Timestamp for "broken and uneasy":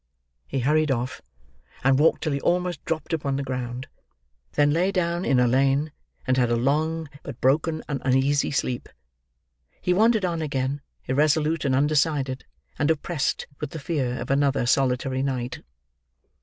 7.39-8.49